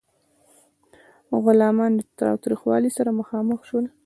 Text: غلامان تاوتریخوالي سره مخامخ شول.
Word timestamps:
غلامان 1.43 1.93
تاوتریخوالي 2.19 2.89
سره 2.97 3.09
مخامخ 3.19 3.59
شول. 3.69 3.85